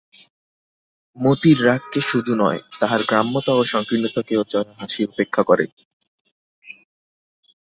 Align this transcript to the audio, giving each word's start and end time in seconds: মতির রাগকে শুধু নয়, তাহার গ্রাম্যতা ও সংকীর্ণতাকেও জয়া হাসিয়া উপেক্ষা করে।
মতির 1.17 1.57
রাগকে 1.65 1.99
শুধু 2.01 2.33
নয়, 2.35 2.59
তাহার 2.79 3.01
গ্রাম্যতা 3.03 3.51
ও 3.55 3.61
সংকীর্ণতাকেও 3.73 4.41
জয়া 4.51 4.73
হাসিয়া 4.79 5.09
উপেক্ষা 5.09 5.41
করে। 5.43 5.65